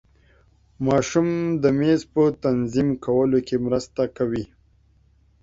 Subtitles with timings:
[0.85, 1.27] ماشوم
[1.61, 4.45] د میز په تنظیم کولو کې مرسته کوي.